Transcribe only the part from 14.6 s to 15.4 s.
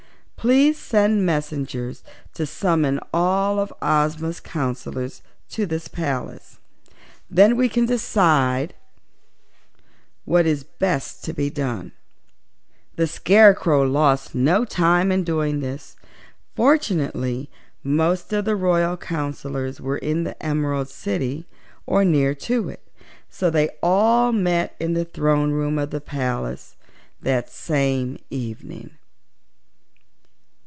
time in